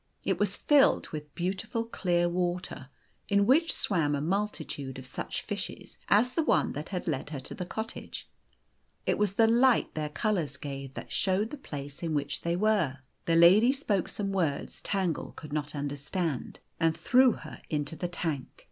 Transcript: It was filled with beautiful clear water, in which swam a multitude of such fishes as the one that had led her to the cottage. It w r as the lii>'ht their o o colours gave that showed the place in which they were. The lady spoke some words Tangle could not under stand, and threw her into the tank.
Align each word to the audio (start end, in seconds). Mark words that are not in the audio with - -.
It 0.23 0.39
was 0.39 0.57
filled 0.57 1.09
with 1.09 1.35
beautiful 1.35 1.83
clear 1.85 2.27
water, 2.27 2.89
in 3.29 3.45
which 3.45 3.71
swam 3.71 4.15
a 4.15 4.19
multitude 4.19 4.97
of 4.97 5.05
such 5.05 5.43
fishes 5.43 5.99
as 6.07 6.33
the 6.33 6.41
one 6.43 6.71
that 6.71 6.89
had 6.89 7.05
led 7.05 7.29
her 7.29 7.39
to 7.41 7.53
the 7.53 7.67
cottage. 7.67 8.27
It 9.05 9.11
w 9.21 9.21
r 9.21 9.23
as 9.25 9.33
the 9.33 9.45
lii>'ht 9.45 9.93
their 9.93 10.05
o 10.05 10.09
o 10.09 10.13
colours 10.13 10.57
gave 10.57 10.95
that 10.95 11.11
showed 11.11 11.51
the 11.51 11.57
place 11.57 12.01
in 12.01 12.15
which 12.15 12.41
they 12.41 12.55
were. 12.55 12.97
The 13.25 13.35
lady 13.35 13.71
spoke 13.71 14.09
some 14.09 14.31
words 14.31 14.81
Tangle 14.81 15.33
could 15.33 15.53
not 15.53 15.75
under 15.75 15.95
stand, 15.95 16.61
and 16.79 16.97
threw 16.97 17.33
her 17.33 17.61
into 17.69 17.95
the 17.95 18.07
tank. 18.07 18.47